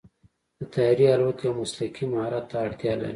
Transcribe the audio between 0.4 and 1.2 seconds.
د طیارې